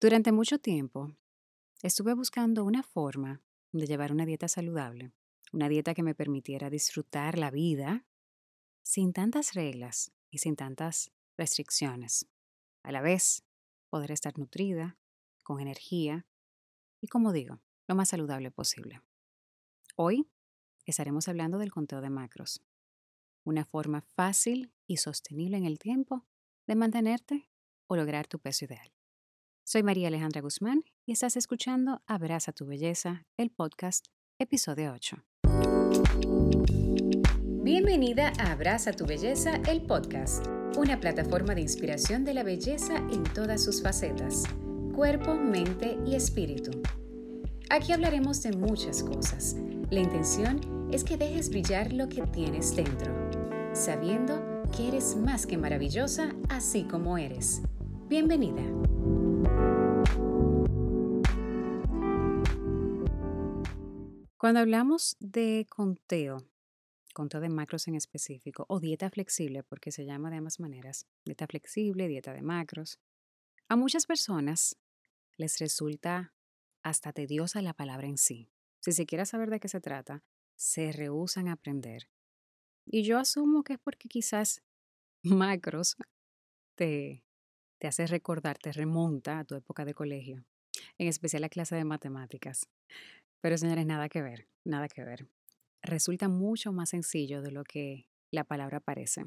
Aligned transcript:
Durante 0.00 0.30
mucho 0.30 0.60
tiempo 0.60 1.12
estuve 1.82 2.14
buscando 2.14 2.64
una 2.64 2.84
forma 2.84 3.42
de 3.72 3.84
llevar 3.84 4.12
una 4.12 4.26
dieta 4.26 4.46
saludable, 4.46 5.10
una 5.52 5.68
dieta 5.68 5.92
que 5.92 6.04
me 6.04 6.14
permitiera 6.14 6.70
disfrutar 6.70 7.36
la 7.36 7.50
vida 7.50 8.06
sin 8.84 9.12
tantas 9.12 9.54
reglas 9.54 10.12
y 10.30 10.38
sin 10.38 10.54
tantas 10.54 11.10
restricciones. 11.36 12.28
A 12.84 12.92
la 12.92 13.00
vez, 13.00 13.42
poder 13.90 14.12
estar 14.12 14.38
nutrida, 14.38 14.96
con 15.42 15.58
energía 15.58 16.28
y, 17.00 17.08
como 17.08 17.32
digo, 17.32 17.58
lo 17.88 17.96
más 17.96 18.10
saludable 18.10 18.52
posible. 18.52 19.02
Hoy 19.96 20.30
estaremos 20.84 21.26
hablando 21.26 21.58
del 21.58 21.72
conteo 21.72 22.00
de 22.00 22.10
macros, 22.10 22.62
una 23.42 23.64
forma 23.64 24.02
fácil 24.02 24.72
y 24.86 24.98
sostenible 24.98 25.56
en 25.56 25.64
el 25.64 25.80
tiempo 25.80 26.24
de 26.68 26.76
mantenerte 26.76 27.50
o 27.88 27.96
lograr 27.96 28.28
tu 28.28 28.38
peso 28.38 28.64
ideal. 28.64 28.92
Soy 29.70 29.82
María 29.82 30.08
Alejandra 30.08 30.40
Guzmán 30.40 30.82
y 31.04 31.12
estás 31.12 31.36
escuchando 31.36 32.00
Abraza 32.06 32.52
tu 32.52 32.64
Belleza, 32.64 33.26
el 33.36 33.50
podcast, 33.50 34.06
episodio 34.38 34.94
8. 34.94 35.18
Bienvenida 37.62 38.32
a 38.38 38.52
Abraza 38.52 38.92
tu 38.92 39.04
Belleza, 39.04 39.56
el 39.68 39.82
podcast, 39.82 40.46
una 40.78 40.98
plataforma 40.98 41.54
de 41.54 41.60
inspiración 41.60 42.24
de 42.24 42.32
la 42.32 42.44
belleza 42.44 42.96
en 42.96 43.22
todas 43.24 43.62
sus 43.62 43.82
facetas, 43.82 44.44
cuerpo, 44.94 45.34
mente 45.34 45.98
y 46.06 46.14
espíritu. 46.14 46.70
Aquí 47.68 47.92
hablaremos 47.92 48.42
de 48.42 48.52
muchas 48.52 49.02
cosas. 49.02 49.54
La 49.90 50.00
intención 50.00 50.88
es 50.90 51.04
que 51.04 51.18
dejes 51.18 51.50
brillar 51.50 51.92
lo 51.92 52.08
que 52.08 52.22
tienes 52.28 52.74
dentro, 52.74 53.12
sabiendo 53.74 54.62
que 54.74 54.88
eres 54.88 55.14
más 55.14 55.46
que 55.46 55.58
maravillosa 55.58 56.34
así 56.48 56.84
como 56.84 57.18
eres. 57.18 57.60
Bienvenida. 58.08 58.62
Cuando 64.38 64.60
hablamos 64.60 65.16
de 65.18 65.66
conteo, 65.68 66.46
conteo 67.12 67.40
de 67.40 67.48
macros 67.48 67.88
en 67.88 67.96
específico, 67.96 68.66
o 68.68 68.78
dieta 68.78 69.10
flexible, 69.10 69.64
porque 69.64 69.90
se 69.90 70.06
llama 70.06 70.30
de 70.30 70.36
ambas 70.36 70.60
maneras, 70.60 71.08
dieta 71.24 71.48
flexible, 71.48 72.06
dieta 72.06 72.32
de 72.32 72.42
macros, 72.42 73.00
a 73.68 73.74
muchas 73.74 74.06
personas 74.06 74.76
les 75.38 75.58
resulta 75.58 76.34
hasta 76.84 77.12
tediosa 77.12 77.62
la 77.62 77.74
palabra 77.74 78.06
en 78.06 78.16
sí. 78.16 78.48
Si 78.78 78.92
se 78.92 79.06
quiere 79.06 79.26
saber 79.26 79.50
de 79.50 79.58
qué 79.58 79.66
se 79.66 79.80
trata, 79.80 80.22
se 80.54 80.92
rehusan 80.92 81.48
a 81.48 81.54
aprender. 81.54 82.08
Y 82.86 83.02
yo 83.02 83.18
asumo 83.18 83.64
que 83.64 83.72
es 83.72 83.80
porque 83.80 84.08
quizás 84.08 84.62
macros 85.24 85.96
te, 86.76 87.24
te 87.78 87.88
hace 87.88 88.06
recordar, 88.06 88.56
te 88.56 88.70
remonta 88.70 89.40
a 89.40 89.44
tu 89.44 89.56
época 89.56 89.84
de 89.84 89.94
colegio, 89.94 90.44
en 90.96 91.08
especial 91.08 91.42
la 91.42 91.48
clase 91.48 91.74
de 91.74 91.84
matemáticas. 91.84 92.68
Pero 93.40 93.56
señores, 93.56 93.86
nada 93.86 94.08
que 94.08 94.22
ver, 94.22 94.48
nada 94.64 94.88
que 94.88 95.04
ver. 95.04 95.26
Resulta 95.82 96.28
mucho 96.28 96.72
más 96.72 96.90
sencillo 96.90 97.42
de 97.42 97.52
lo 97.52 97.64
que 97.64 98.08
la 98.30 98.44
palabra 98.44 98.80
parece. 98.80 99.24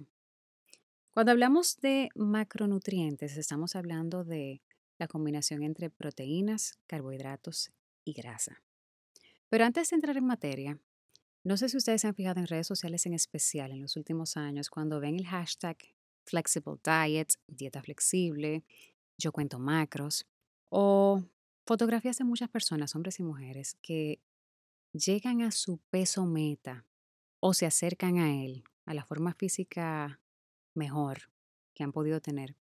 Cuando 1.14 1.32
hablamos 1.32 1.80
de 1.82 2.10
macronutrientes, 2.16 3.38
estamos 3.38 3.76
hablando 3.76 4.24
de 4.24 4.62
la 4.98 5.08
combinación 5.08 5.64
entre 5.64 5.90
proteínas, 5.90 6.80
carbohidratos 6.88 7.72
y 8.06 8.14
grasa. 8.14 8.62
Pero 9.50 9.66
antes 9.66 9.90
de 9.90 9.96
entrar 9.96 10.16
en 10.16 10.26
materia, 10.26 10.80
no 11.44 11.58
sé 11.58 11.70
si 11.70 11.78
ustedes 11.78 12.02
se 12.02 12.08
han 12.08 12.16
fijado 12.16 12.40
en 12.40 12.48
redes 12.48 12.68
sociales 12.68 13.06
en 13.06 13.14
especial 13.14 13.72
en 13.72 13.82
los 13.82 13.98
últimos 13.98 14.38
años 14.38 14.70
cuando 14.70 15.00
ven 15.00 15.16
el 15.16 15.26
hashtag 15.26 15.78
flexible 16.24 16.76
diet, 16.84 17.34
dieta 17.48 17.82
flexible, 17.82 18.64
yo 19.18 19.32
cuento 19.32 19.60
macros, 19.60 20.28
o 20.70 21.24
Fotografías 21.66 22.18
de 22.18 22.24
muchas 22.24 22.50
personas, 22.50 22.96
hombres 22.96 23.20
y 23.20 23.24
mujeres, 23.24 23.78
que 23.82 24.20
llegan 24.94 25.42
a 25.42 25.52
su 25.52 25.78
peso 25.90 26.26
meta 26.26 26.86
o 27.40 27.54
se 27.54 27.66
acercan 27.66 28.18
a 28.18 28.44
él, 28.44 28.64
a 28.86 28.94
la 28.94 29.06
forma 29.06 29.34
física 29.34 30.20
mejor 30.74 31.32
que 31.74 31.84
han 31.84 31.92
podido 31.92 32.20
tener 32.20 32.58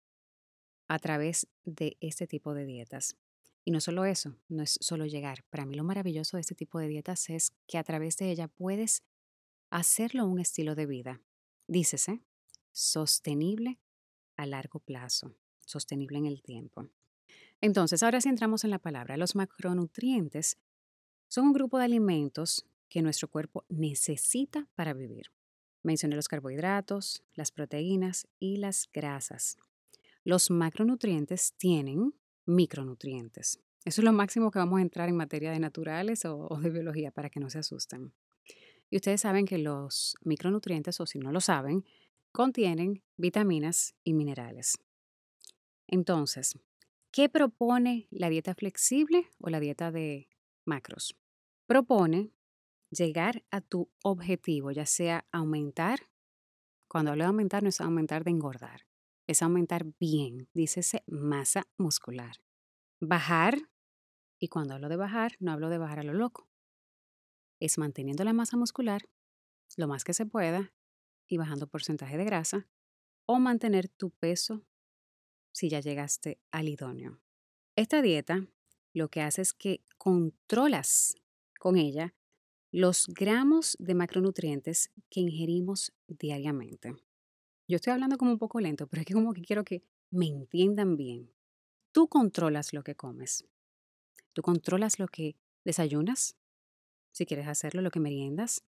a 0.88 0.98
través 0.98 1.46
de 1.64 1.96
este 2.00 2.26
tipo 2.26 2.54
de 2.54 2.64
dietas. 2.64 3.16
Y 3.64 3.70
no 3.70 3.80
solo 3.80 4.04
eso, 4.04 4.36
no 4.48 4.62
es 4.62 4.78
solo 4.80 5.04
llegar. 5.06 5.44
Para 5.50 5.66
mí 5.66 5.74
lo 5.74 5.84
maravilloso 5.84 6.36
de 6.36 6.40
este 6.40 6.54
tipo 6.54 6.78
de 6.78 6.88
dietas 6.88 7.28
es 7.28 7.52
que 7.66 7.78
a 7.78 7.84
través 7.84 8.16
de 8.16 8.30
ella 8.30 8.48
puedes 8.48 9.02
hacerlo 9.70 10.26
un 10.26 10.40
estilo 10.40 10.74
de 10.74 10.86
vida. 10.86 11.20
Dícese, 11.66 12.22
sostenible 12.72 13.78
a 14.36 14.46
largo 14.46 14.80
plazo, 14.80 15.34
sostenible 15.66 16.18
en 16.18 16.26
el 16.26 16.42
tiempo. 16.42 16.88
Entonces, 17.60 18.02
ahora 18.02 18.20
sí 18.20 18.28
entramos 18.28 18.64
en 18.64 18.70
la 18.70 18.78
palabra. 18.78 19.16
Los 19.16 19.34
macronutrientes 19.34 20.58
son 21.28 21.46
un 21.46 21.52
grupo 21.52 21.78
de 21.78 21.84
alimentos 21.84 22.66
que 22.88 23.02
nuestro 23.02 23.28
cuerpo 23.28 23.64
necesita 23.68 24.66
para 24.74 24.94
vivir. 24.94 25.30
Mencioné 25.82 26.16
los 26.16 26.28
carbohidratos, 26.28 27.22
las 27.34 27.50
proteínas 27.50 28.26
y 28.38 28.56
las 28.56 28.88
grasas. 28.92 29.56
Los 30.24 30.50
macronutrientes 30.50 31.54
tienen 31.56 32.14
micronutrientes. 32.46 33.60
Eso 33.84 34.00
es 34.00 34.04
lo 34.04 34.12
máximo 34.12 34.50
que 34.50 34.58
vamos 34.58 34.78
a 34.78 34.82
entrar 34.82 35.08
en 35.08 35.16
materia 35.16 35.50
de 35.50 35.60
naturales 35.60 36.24
o, 36.24 36.48
de 36.60 36.70
biología 36.70 37.10
para 37.10 37.30
que 37.30 37.40
no 37.40 37.48
se 37.50 37.58
asusten. 37.58 38.12
Y 38.90 38.96
ustedes 38.96 39.20
saben 39.20 39.44
que 39.44 39.58
los 39.58 40.16
micronutrientes, 40.22 41.00
o 41.00 41.06
si 41.06 41.18
no 41.18 41.30
lo 41.30 41.40
saben, 41.40 41.84
contienen 42.32 43.02
vitaminas 43.16 43.94
y 44.04 44.14
minerales. 44.14 44.78
Entonces, 45.86 46.58
¿Qué 47.10 47.28
propone 47.28 48.06
la 48.10 48.28
dieta 48.28 48.54
flexible 48.54 49.28
o 49.38 49.48
la 49.48 49.60
dieta 49.60 49.90
de 49.90 50.28
macros? 50.66 51.16
Propone 51.66 52.32
llegar 52.90 53.44
a 53.50 53.60
tu 53.60 53.90
objetivo, 54.02 54.70
ya 54.72 54.84
sea 54.84 55.26
aumentar, 55.32 56.10
cuando 56.86 57.10
hablo 57.10 57.24
de 57.24 57.28
aumentar 57.28 57.62
no 57.62 57.70
es 57.70 57.80
aumentar 57.80 58.24
de 58.24 58.30
engordar, 58.30 58.86
es 59.26 59.42
aumentar 59.42 59.86
bien, 59.98 60.48
dícese 60.54 61.02
masa 61.06 61.66
muscular. 61.78 62.36
Bajar, 63.00 63.58
y 64.38 64.48
cuando 64.48 64.74
hablo 64.74 64.88
de 64.88 64.96
bajar, 64.96 65.32
no 65.40 65.52
hablo 65.52 65.70
de 65.70 65.78
bajar 65.78 66.00
a 66.00 66.04
lo 66.04 66.12
loco, 66.12 66.48
es 67.60 67.78
manteniendo 67.78 68.24
la 68.24 68.32
masa 68.32 68.56
muscular 68.56 69.02
lo 69.76 69.88
más 69.88 70.04
que 70.04 70.14
se 70.14 70.26
pueda 70.26 70.72
y 71.26 71.36
bajando 71.36 71.66
porcentaje 71.66 72.16
de 72.16 72.24
grasa, 72.24 72.68
o 73.26 73.38
mantener 73.38 73.88
tu 73.88 74.10
peso 74.10 74.64
si 75.52 75.68
ya 75.68 75.80
llegaste 75.80 76.38
al 76.50 76.68
idóneo. 76.68 77.20
Esta 77.76 78.02
dieta 78.02 78.46
lo 78.92 79.08
que 79.08 79.20
hace 79.20 79.42
es 79.42 79.52
que 79.52 79.84
controlas 79.96 81.14
con 81.58 81.76
ella 81.76 82.14
los 82.70 83.06
gramos 83.08 83.76
de 83.78 83.94
macronutrientes 83.94 84.90
que 85.10 85.20
ingerimos 85.20 85.92
diariamente. 86.06 86.94
Yo 87.66 87.76
estoy 87.76 87.92
hablando 87.92 88.18
como 88.18 88.32
un 88.32 88.38
poco 88.38 88.60
lento, 88.60 88.86
pero 88.86 89.00
es 89.00 89.06
que 89.06 89.14
como 89.14 89.32
que 89.32 89.42
quiero 89.42 89.64
que 89.64 89.82
me 90.10 90.26
entiendan 90.26 90.96
bien. 90.96 91.32
Tú 91.92 92.08
controlas 92.08 92.72
lo 92.72 92.82
que 92.82 92.94
comes. 92.94 93.44
Tú 94.32 94.42
controlas 94.42 94.98
lo 94.98 95.08
que 95.08 95.36
desayunas, 95.64 96.36
si 97.12 97.26
quieres 97.26 97.48
hacerlo, 97.48 97.82
lo 97.82 97.90
que 97.90 98.00
meriendas, 98.00 98.62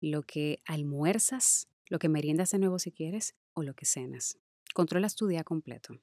lo 0.00 0.22
que 0.22 0.62
almuerzas, 0.66 1.68
lo 1.88 1.98
que 1.98 2.08
meriendas 2.08 2.50
de 2.50 2.58
nuevo 2.58 2.78
si 2.78 2.92
quieres, 2.92 3.34
o 3.54 3.62
lo 3.62 3.74
que 3.74 3.86
cenas. 3.86 4.38
Controlas 4.74 5.16
tu 5.16 5.26
día 5.26 5.44
completo. 5.44 6.00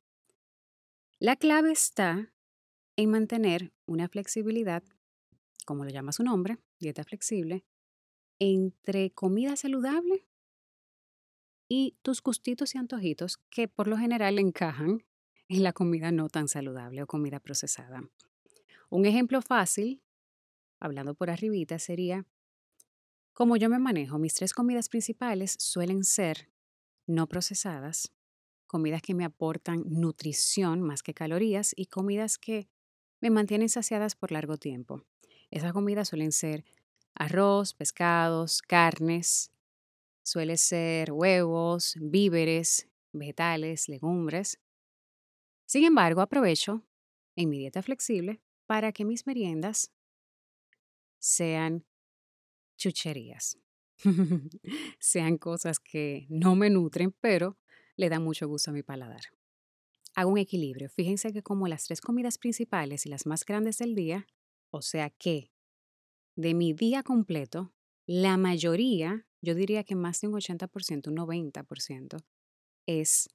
La 1.19 1.35
clave 1.35 1.71
está 1.71 2.33
en 2.95 3.09
mantener 3.09 3.73
una 3.85 4.07
flexibilidad, 4.09 4.83
como 5.65 5.85
lo 5.85 5.89
llama 5.89 6.11
su 6.11 6.23
nombre, 6.23 6.57
dieta 6.79 7.03
flexible, 7.03 7.65
entre 8.39 9.11
comida 9.11 9.55
saludable 9.55 10.27
y 11.67 11.97
tus 12.01 12.21
gustitos 12.21 12.75
y 12.75 12.77
antojitos 12.77 13.37
que 13.49 13.67
por 13.67 13.87
lo 13.87 13.97
general 13.97 14.39
encajan 14.39 15.03
en 15.47 15.63
la 15.63 15.73
comida 15.73 16.11
no 16.11 16.29
tan 16.29 16.47
saludable 16.47 17.03
o 17.03 17.07
comida 17.07 17.39
procesada. 17.39 18.03
Un 18.89 19.05
ejemplo 19.05 19.41
fácil, 19.41 20.01
hablando 20.79 21.13
por 21.15 21.29
arribita, 21.29 21.79
sería 21.79 22.25
como 23.33 23.55
yo 23.55 23.69
me 23.69 23.77
manejo, 23.77 24.17
mis 24.17 24.33
tres 24.33 24.51
comidas 24.51 24.89
principales 24.89 25.55
suelen 25.59 26.03
ser 26.03 26.49
no 27.05 27.27
procesadas, 27.27 28.11
comidas 28.67 29.01
que 29.01 29.13
me 29.13 29.25
aportan 29.25 29.83
nutrición 29.87 30.81
más 30.81 31.01
que 31.01 31.13
calorías 31.13 31.73
y 31.75 31.87
comidas 31.87 32.37
que 32.37 32.69
me 33.21 33.29
mantienen 33.29 33.69
saciadas 33.69 34.15
por 34.15 34.31
largo 34.31 34.57
tiempo. 34.57 35.03
Esas 35.49 35.73
comidas 35.73 36.09
suelen 36.09 36.31
ser 36.31 36.65
arroz, 37.15 37.73
pescados, 37.73 38.61
carnes, 38.61 39.51
suele 40.23 40.57
ser 40.57 41.11
huevos, 41.11 41.95
víveres, 41.99 42.87
vegetales, 43.13 43.89
legumbres. 43.89 44.59
Sin 45.65 45.83
embargo, 45.83 46.21
aprovecho 46.21 46.83
en 47.35 47.49
mi 47.49 47.59
dieta 47.59 47.81
flexible 47.81 48.41
para 48.65 48.91
que 48.91 49.05
mis 49.05 49.25
meriendas 49.25 49.91
sean 51.17 51.85
chucherías, 52.77 53.57
sean 54.99 55.37
cosas 55.37 55.79
que 55.79 56.27
no 56.29 56.55
me 56.55 56.69
nutren, 56.69 57.11
pero 57.19 57.57
le 57.97 58.09
da 58.09 58.19
mucho 58.19 58.47
gusto 58.47 58.71
a 58.71 58.73
mi 58.73 58.83
paladar. 58.83 59.21
hago 60.15 60.31
un 60.31 60.37
equilibrio. 60.37 60.89
Fíjense 60.89 61.31
que 61.33 61.43
como 61.43 61.67
las 61.67 61.85
tres 61.85 62.01
comidas 62.01 62.37
principales 62.37 63.05
y 63.05 63.09
las 63.09 63.25
más 63.25 63.45
grandes 63.45 63.77
del 63.77 63.93
día, 63.93 64.25
o 64.71 64.81
sea 64.81 65.09
que 65.09 65.51
de 66.35 66.53
mi 66.53 66.73
día 66.73 67.03
completo, 67.03 67.73
la 68.07 68.37
mayoría, 68.37 69.27
yo 69.41 69.53
diría 69.53 69.83
que 69.83 69.95
más 69.95 70.21
de 70.21 70.27
un 70.27 70.35
80%, 70.35 71.09
un 71.09 71.17
90%, 71.17 72.17
es 72.87 73.29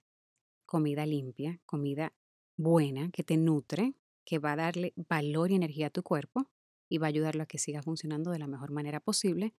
comida 0.66 1.04
limpia, 1.06 1.60
comida 1.66 2.14
buena, 2.56 3.10
que 3.10 3.22
te 3.22 3.36
nutre, 3.36 3.94
que 4.24 4.38
va 4.38 4.52
a 4.52 4.56
darle 4.56 4.94
valor 4.96 5.50
y 5.50 5.56
energía 5.56 5.88
a 5.88 5.90
tu 5.90 6.02
cuerpo 6.02 6.50
y 6.88 6.98
va 6.98 7.06
a 7.06 7.08
ayudarlo 7.08 7.42
a 7.42 7.46
que 7.46 7.58
siga 7.58 7.82
funcionando 7.82 8.30
de 8.30 8.38
la 8.38 8.46
mejor 8.46 8.70
manera 8.70 9.00
posible. 9.00 9.54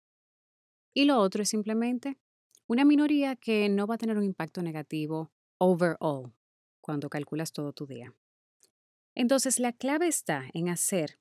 Y 0.95 1.05
lo 1.05 1.19
otro 1.19 1.43
es 1.43 1.49
simplemente 1.49 2.19
una 2.67 2.85
minoría 2.85 3.37
que 3.37 3.69
no 3.69 3.87
va 3.87 3.97
a 3.97 3.99
tener 3.99 4.17
un 4.17 4.25
impacto 4.25 4.63
negativo 4.63 5.31
overall 5.59 6.33
cuando 6.81 7.09
calculas 7.09 7.53
todo 7.53 7.73
tu 7.73 7.87
día. 7.87 8.15
Entonces, 9.15 9.59
la 9.59 9.73
clave 9.73 10.09
está 10.09 10.49
en 10.55 10.69
hacer 10.69 11.19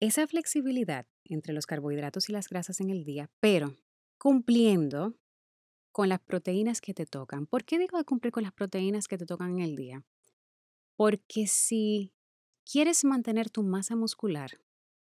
esa 0.00 0.26
flexibilidad 0.26 1.06
entre 1.24 1.52
los 1.52 1.66
carbohidratos 1.66 2.28
y 2.28 2.32
las 2.32 2.48
grasas 2.48 2.80
en 2.80 2.90
el 2.90 3.04
día, 3.04 3.30
pero 3.40 3.76
cumpliendo 4.18 5.14
con 5.92 6.08
las 6.08 6.20
proteínas 6.20 6.80
que 6.80 6.94
te 6.94 7.06
tocan. 7.06 7.46
¿Por 7.46 7.64
qué 7.64 7.78
digo 7.78 7.98
de 7.98 8.04
cumplir 8.04 8.32
con 8.32 8.42
las 8.42 8.52
proteínas 8.52 9.08
que 9.08 9.18
te 9.18 9.26
tocan 9.26 9.58
en 9.58 9.60
el 9.60 9.76
día? 9.76 10.04
Porque 10.96 11.46
si 11.46 12.14
quieres 12.64 13.04
mantener 13.04 13.50
tu 13.50 13.62
masa 13.62 13.96
muscular 13.96 14.52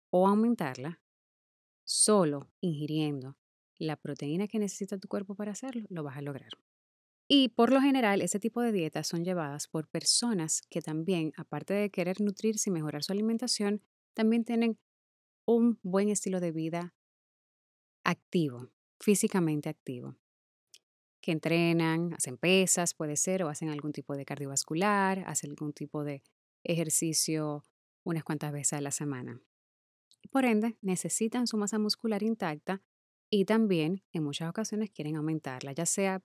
o 0.10 0.27
aumentarla, 0.27 1.01
solo 1.83 2.51
ingiriendo 2.62 3.38
la 3.83 3.95
proteína 3.95 4.47
que 4.47 4.59
necesita 4.59 4.97
tu 4.97 5.07
cuerpo 5.07 5.35
para 5.35 5.51
hacerlo, 5.51 5.85
lo 5.89 6.03
vas 6.03 6.18
a 6.18 6.21
lograr. 6.21 6.51
Y 7.27 7.50
por 7.50 7.71
lo 7.71 7.81
general, 7.81 8.21
ese 8.21 8.39
tipo 8.39 8.62
de 8.62 8.71
dietas 8.71 9.07
son 9.07 9.24
llevadas 9.24 9.68
por 9.68 9.88
personas 9.88 10.62
que 10.69 10.81
también, 10.81 11.33
aparte 11.38 11.74
de 11.74 11.89
querer 11.89 12.21
nutrirse 12.21 12.69
y 12.69 12.74
mejorar 12.74 13.03
su 13.03 13.13
alimentación, 13.13 13.81
también 14.13 14.44
tienen 14.44 14.77
un 15.45 15.80
buen 15.83 16.09
estilo 16.09 16.39
de 16.39 16.51
vida 16.51 16.94
activo, 18.03 18.69
físicamente 19.00 19.69
activo, 19.69 20.15
que 21.21 21.31
entrenan, 21.31 22.13
hacen 22.13 22.38
pesas, 22.38 22.94
puede 22.94 23.15
ser, 23.15 23.44
o 23.44 23.50
hacen 23.50 23.69
algún 23.69 23.94
tipo 23.94 24.15
de 24.15 24.25
cardiovascular, 24.25 25.24
hacen 25.25 25.51
algún 25.51 25.74
tipo 25.74 26.03
de 26.03 26.21
ejercicio 26.63 27.63
unas 28.03 28.24
cuantas 28.24 28.51
veces 28.51 28.74
a 28.74 28.81
la 28.81 28.91
semana. 28.91 29.41
Por 30.29 30.45
ende, 30.45 30.77
necesitan 30.81 31.47
su 31.47 31.57
masa 31.57 31.79
muscular 31.79 32.24
intacta 32.24 32.81
y 33.35 33.45
también 33.45 34.03
en 34.12 34.24
muchas 34.24 34.47
ocasiones 34.47 34.91
quieren 34.91 35.15
aumentarla, 35.15 35.71
ya 35.71 35.88
sea 35.88 36.21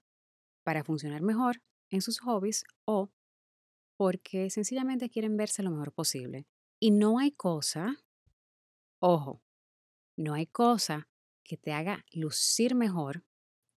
para 0.62 0.84
funcionar 0.84 1.22
mejor 1.22 1.62
en 1.88 2.02
sus 2.02 2.18
hobbies 2.18 2.64
o 2.84 3.10
porque 3.96 4.50
sencillamente 4.50 5.08
quieren 5.08 5.34
verse 5.38 5.62
lo 5.62 5.70
mejor 5.70 5.90
posible. 5.94 6.46
Y 6.78 6.90
no 6.90 7.18
hay 7.18 7.32
cosa, 7.32 7.96
ojo, 9.00 9.42
no 10.18 10.34
hay 10.34 10.48
cosa 10.48 11.08
que 11.44 11.56
te 11.56 11.72
haga 11.72 12.04
lucir 12.12 12.74
mejor 12.74 13.24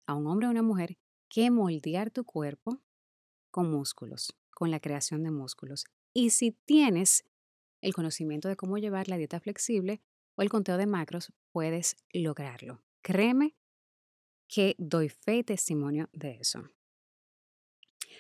a 0.08 0.16
un 0.16 0.26
hombre 0.26 0.48
o 0.48 0.50
una 0.50 0.64
mujer 0.64 0.98
que 1.30 1.52
moldear 1.52 2.10
tu 2.10 2.26
cuerpo 2.26 2.82
con 3.52 3.70
músculos, 3.70 4.36
con 4.50 4.72
la 4.72 4.80
creación 4.80 5.22
de 5.22 5.30
músculos. 5.30 5.86
Y 6.16 6.32
si 6.32 6.54
tienes 6.66 7.26
el 7.82 7.94
conocimiento 7.94 8.48
de 8.48 8.56
cómo 8.56 8.80
llevar 8.80 9.08
la 9.08 9.18
dieta 9.18 9.40
flexible 9.40 10.02
o 10.34 10.42
el 10.42 10.50
conteo 10.50 10.78
de 10.78 10.88
macros, 10.88 11.32
puedes 11.52 11.96
lograrlo. 12.12 12.82
Créeme 13.10 13.56
que 14.48 14.76
doy 14.78 15.10
fe 15.10 15.38
y 15.38 15.44
testimonio 15.44 16.12
de 16.14 16.38
eso. 16.40 16.70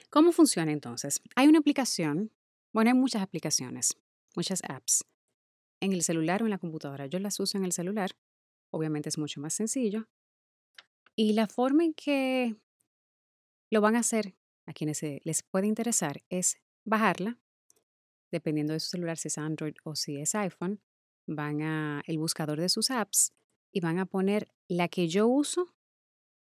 ¿Cómo 0.10 0.32
funciona 0.32 0.72
entonces? 0.72 1.22
Hay 1.36 1.48
una 1.48 1.60
aplicación, 1.60 2.32
bueno, 2.74 2.90
hay 2.90 2.96
muchas 2.96 3.22
aplicaciones, 3.22 3.96
muchas 4.36 4.64
apps 4.68 5.06
en 5.80 5.94
el 5.94 6.02
celular 6.02 6.42
o 6.42 6.48
en 6.48 6.50
la 6.50 6.58
computadora. 6.58 7.06
Yo 7.06 7.20
las 7.20 7.40
uso 7.40 7.56
en 7.60 7.66
el 7.66 7.72
celular, 7.72 8.18
obviamente 8.72 9.10
es 9.10 9.20
mucho 9.20 9.40
más 9.40 9.54
sencillo. 9.54 10.10
Y 11.16 11.34
la 11.34 11.46
forma 11.46 11.84
en 11.84 11.94
que 11.94 12.56
lo 13.70 13.82
van 13.82 13.96
a 13.96 14.00
hacer 14.00 14.36
a 14.66 14.74
quienes 14.74 15.04
les 15.04 15.44
puede 15.44 15.68
interesar 15.68 16.24
es 16.30 16.58
bajarla, 16.84 17.38
dependiendo 18.32 18.74
de 18.74 18.80
su 18.80 18.90
celular, 18.90 19.20
si 19.20 19.28
es 19.28 19.38
Android 19.38 19.76
o 19.84 19.96
si 19.96 20.18
es 20.18 20.34
iPhone, 20.34 20.82
van 21.28 21.62
a 21.62 22.02
el 22.08 22.18
buscador 22.18 22.60
de 22.60 22.70
sus 22.70 22.90
apps 22.90 23.36
y 23.71 23.81
van 23.81 24.00
a 24.00 24.06
poner 24.06 24.51
la 24.68 24.88
que 24.88 25.07
yo 25.07 25.27
uso, 25.27 25.74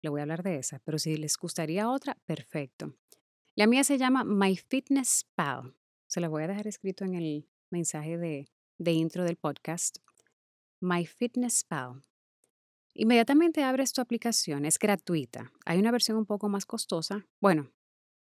le 0.03 0.11
voy 0.11 0.21
a 0.21 0.23
hablar 0.23 0.43
de 0.43 0.57
esa, 0.57 0.79
pero 0.81 0.99
si 0.99 1.17
les 1.17 1.37
gustaría 1.37 1.91
otra, 1.91 2.17
perfecto. 2.27 2.95
La 3.55 3.67
mía 3.67 3.83
se 3.83 3.99
llama 3.99 4.25
MyFitnessPal. 4.25 5.75
Se 6.07 6.21
la 6.21 6.29
voy 6.29 6.45
a 6.45 6.47
dejar 6.47 6.67
escrito 6.67 7.05
en 7.05 7.15
el 7.15 7.49
mensaje 7.71 8.17
de, 8.17 8.49
de 8.79 8.93
intro 8.93 9.25
del 9.25 9.37
podcast. 9.37 9.99
MyFitnessPal. 10.81 12.03
Inmediatamente 12.95 13.63
abres 13.63 13.93
tu 13.93 14.01
aplicación, 14.01 14.65
es 14.65 14.79
gratuita. 14.79 15.53
Hay 15.67 15.79
una 15.79 15.91
versión 15.91 16.17
un 16.17 16.27
poco 16.27 16.49
más 16.49 16.67
costosa, 16.67 17.27
bueno, 17.41 17.73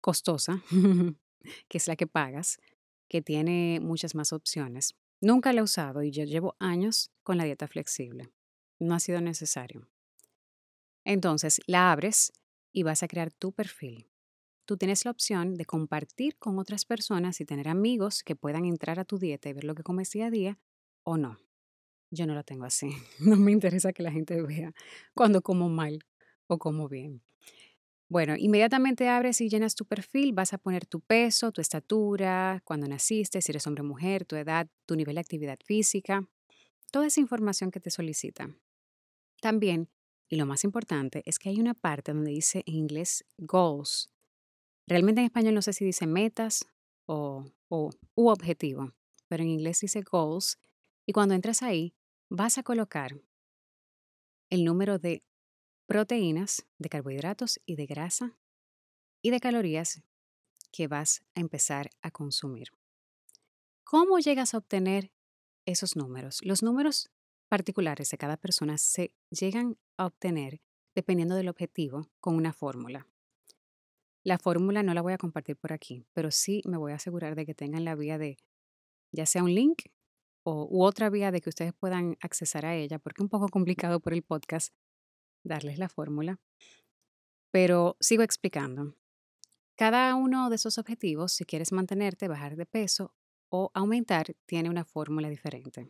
costosa, 0.02 0.62
que 1.68 1.78
es 1.78 1.88
la 1.88 1.96
que 1.96 2.08
pagas, 2.08 2.60
que 3.08 3.22
tiene 3.22 3.80
muchas 3.82 4.16
más 4.16 4.34
opciones. 4.34 4.96
Nunca 5.22 5.54
la 5.54 5.62
he 5.62 5.64
usado 5.64 6.04
y 6.04 6.12
yo 6.12 6.24
llevo 6.24 6.56
años 6.60 7.12
con 7.24 7.38
la 7.38 7.46
dieta 7.46 7.68
flexible. 7.68 8.32
No 8.80 8.96
ha 8.96 9.00
sido 9.00 9.22
necesario. 9.22 9.88
Entonces, 11.06 11.62
la 11.68 11.92
abres 11.92 12.34
y 12.72 12.84
vas 12.84 13.04
a 13.04 13.08
crear 13.08 13.32
tu 13.32 13.52
perfil. 13.52 14.08
Tú 14.66 14.78
tienes 14.78 15.06
la 15.06 15.12
opción 15.12 15.56
de 15.56 15.66
compartir 15.66 16.38
con 16.38 16.58
otras 16.58 16.86
personas 16.86 17.40
y 17.40 17.46
tener 17.46 17.68
amigos 17.68 18.24
que 18.24 18.36
puedan 18.36 18.66
entrar 18.66 19.00
a 19.00 19.06
tu 19.06 19.20
dieta 19.20 19.48
y 19.48 19.54
ver 19.54 19.64
lo 19.64 19.76
que 19.76 19.84
comes 19.84 20.10
día 20.12 20.28
a 20.28 20.32
día 20.32 20.60
o 21.04 21.18
no. 21.18 21.38
Yo 22.12 22.26
no 22.26 22.34
la 22.34 22.44
tengo 22.44 22.66
así. 22.66 22.90
No 23.20 23.36
me 23.38 23.52
interesa 23.52 23.94
que 23.94 24.04
la 24.04 24.12
gente 24.12 24.42
vea 24.42 24.74
cuando 25.14 25.42
como 25.42 25.70
mal 25.70 26.00
o 26.48 26.58
como 26.58 26.90
bien. 26.90 27.22
Bueno, 28.10 28.36
inmediatamente 28.38 29.10
abres 29.10 29.42
y 29.42 29.50
llenas 29.50 29.76
tu 29.76 29.86
perfil, 29.86 30.34
vas 30.34 30.54
a 30.54 30.60
poner 30.60 30.86
tu 30.86 31.02
peso, 31.02 31.52
tu 31.52 31.62
estatura, 31.62 32.62
cuando 32.64 32.88
naciste, 32.88 33.42
si 33.42 33.52
eres 33.52 33.66
hombre 33.68 33.82
o 33.82 33.86
mujer, 33.86 34.26
tu 34.26 34.36
edad, 34.36 34.68
tu 34.86 34.96
nivel 34.96 35.16
de 35.16 35.22
actividad 35.22 35.58
física, 35.66 36.28
toda 36.92 37.08
esa 37.08 37.22
información 37.22 37.72
que 37.72 37.80
te 37.80 37.92
solicita. 37.92 38.50
También, 39.46 39.92
y 40.28 40.38
lo 40.38 40.48
más 40.48 40.64
importante, 40.64 41.22
es 41.28 41.38
que 41.38 41.50
hay 41.50 41.60
una 41.60 41.76
parte 41.76 42.12
donde 42.12 42.32
dice 42.32 42.64
en 42.66 42.74
inglés 42.74 43.26
goals. 43.38 44.10
Realmente 44.88 45.22
en 45.22 45.26
español 45.26 45.54
no 45.54 45.62
sé 45.62 45.72
si 45.72 45.86
dice 45.86 46.08
metas 46.08 46.66
o, 47.06 47.46
o 47.68 47.92
u 48.16 48.30
objetivo, 48.30 48.92
pero 49.28 49.44
en 49.44 49.50
inglés 49.50 49.82
dice 49.82 50.02
goals. 50.02 50.58
Y 51.06 51.14
cuando 51.14 51.36
entras 51.36 51.62
ahí, 51.62 51.94
vas 52.28 52.58
a 52.58 52.64
colocar 52.64 53.22
el 54.50 54.66
número 54.66 54.98
de 54.98 55.22
proteínas, 55.86 56.66
de 56.80 56.90
carbohidratos 56.90 57.60
y 57.68 57.76
de 57.76 57.86
grasa 57.86 58.40
y 59.22 59.30
de 59.30 59.40
calorías 59.40 60.02
que 60.72 60.88
vas 60.88 61.22
a 61.36 61.42
empezar 61.42 61.92
a 62.02 62.10
consumir. 62.10 62.70
¿Cómo 63.84 64.18
llegas 64.18 64.56
a 64.56 64.58
obtener 64.58 65.12
esos 65.68 65.96
números? 65.96 66.40
Los 66.42 66.64
números 66.64 67.12
particulares 67.56 68.10
de 68.10 68.18
cada 68.18 68.36
persona 68.36 68.78
se 68.78 69.14
llegan 69.30 69.78
a 69.96 70.08
obtener 70.08 70.60
dependiendo 70.94 71.36
del 71.36 71.48
objetivo 71.48 72.10
con 72.20 72.36
una 72.36 72.52
fórmula. 72.52 73.08
La 74.26 74.38
fórmula 74.38 74.84
no 74.84 74.94
la 74.94 75.02
voy 75.02 75.14
a 75.14 75.18
compartir 75.18 75.56
por 75.56 75.72
aquí, 75.72 76.04
pero 76.12 76.32
sí 76.32 76.62
me 76.66 76.76
voy 76.76 76.92
a 76.92 76.96
asegurar 76.96 77.34
de 77.34 77.46
que 77.46 77.56
tengan 77.56 77.86
la 77.86 77.96
vía 77.96 78.18
de 78.18 78.36
ya 79.14 79.26
sea 79.26 79.42
un 79.42 79.56
link 79.56 79.84
o, 80.44 80.68
u 80.70 80.84
otra 80.84 81.10
vía 81.10 81.32
de 81.32 81.40
que 81.40 81.48
ustedes 81.48 81.72
puedan 81.74 82.18
accesar 82.20 82.66
a 82.66 82.76
ella, 82.76 83.00
porque 83.00 83.22
es 83.22 83.24
un 83.24 83.30
poco 83.30 83.48
complicado 83.48 84.02
por 84.02 84.12
el 84.12 84.22
podcast 84.22 84.74
darles 85.46 85.80
la 85.80 85.88
fórmula. 85.88 86.42
Pero 87.52 87.96
sigo 88.02 88.24
explicando. 88.24 88.98
Cada 89.78 90.14
uno 90.16 90.50
de 90.50 90.58
esos 90.58 90.78
objetivos, 90.78 91.32
si 91.32 91.46
quieres 91.46 91.72
mantenerte, 91.72 92.28
bajar 92.28 92.58
de 92.58 92.66
peso 92.66 93.14
o 93.48 93.72
aumentar, 93.74 94.36
tiene 94.46 94.70
una 94.70 94.84
fórmula 94.84 95.30
diferente. 95.30 95.90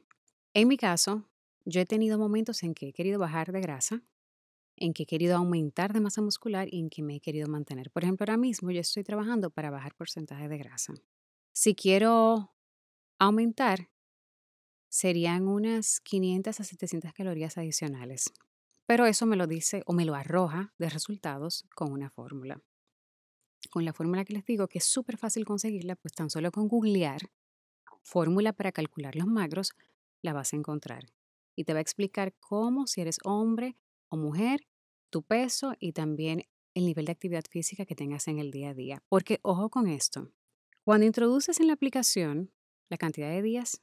En 0.53 0.67
mi 0.67 0.77
caso, 0.77 1.27
yo 1.65 1.81
he 1.81 1.85
tenido 1.85 2.17
momentos 2.17 2.63
en 2.63 2.73
que 2.73 2.87
he 2.89 2.93
querido 2.93 3.19
bajar 3.19 3.51
de 3.51 3.61
grasa, 3.61 4.03
en 4.77 4.93
que 4.93 5.03
he 5.03 5.05
querido 5.05 5.35
aumentar 5.37 5.93
de 5.93 6.01
masa 6.01 6.21
muscular 6.21 6.67
y 6.71 6.79
en 6.79 6.89
que 6.89 7.01
me 7.01 7.15
he 7.15 7.21
querido 7.21 7.47
mantener. 7.47 7.91
Por 7.91 8.03
ejemplo, 8.03 8.23
ahora 8.23 8.37
mismo 8.37 8.71
yo 8.71 8.81
estoy 8.81 9.03
trabajando 9.03 9.49
para 9.49 9.71
bajar 9.71 9.95
porcentaje 9.95 10.47
de 10.47 10.57
grasa. 10.57 10.93
Si 11.53 11.75
quiero 11.75 12.53
aumentar, 13.19 13.89
serían 14.89 15.47
unas 15.47 15.99
500 16.01 16.59
a 16.59 16.63
700 16.63 17.13
calorías 17.13 17.57
adicionales. 17.57 18.31
Pero 18.85 19.05
eso 19.05 19.25
me 19.25 19.35
lo 19.35 19.47
dice 19.47 19.81
o 19.85 19.93
me 19.93 20.05
lo 20.05 20.13
arroja 20.13 20.73
de 20.77 20.89
resultados 20.89 21.65
con 21.73 21.91
una 21.91 22.09
fórmula. 22.09 22.61
Con 23.71 23.83
la 23.83 23.93
fórmula 23.93 24.23
que 24.25 24.33
les 24.33 24.45
digo 24.45 24.67
que 24.67 24.77
es 24.77 24.85
súper 24.85 25.17
fácil 25.17 25.43
conseguirla, 25.43 25.95
pues 25.95 26.13
tan 26.13 26.29
solo 26.29 26.51
con 26.51 26.67
googlear 26.67 27.31
fórmula 28.03 28.53
para 28.53 28.71
calcular 28.71 29.15
los 29.15 29.27
macros, 29.27 29.73
la 30.21 30.33
vas 30.33 30.53
a 30.53 30.57
encontrar. 30.57 31.14
Y 31.55 31.63
te 31.63 31.73
va 31.73 31.79
a 31.79 31.81
explicar 31.81 32.33
cómo, 32.39 32.87
si 32.87 33.01
eres 33.01 33.19
hombre 33.23 33.77
o 34.09 34.17
mujer, 34.17 34.67
tu 35.09 35.23
peso 35.23 35.73
y 35.79 35.93
también 35.93 36.43
el 36.73 36.85
nivel 36.85 37.05
de 37.05 37.13
actividad 37.13 37.43
física 37.49 37.85
que 37.85 37.95
tengas 37.95 38.27
en 38.27 38.39
el 38.39 38.51
día 38.51 38.69
a 38.69 38.73
día. 38.73 39.01
Porque 39.09 39.39
ojo 39.41 39.69
con 39.69 39.87
esto, 39.87 40.31
Cuando 40.83 41.07
introduces 41.07 41.59
en 41.59 41.67
la 41.67 41.73
aplicación 41.73 42.51
la 42.89 42.97
cantidad 42.97 43.29
de 43.29 43.41
días 43.41 43.81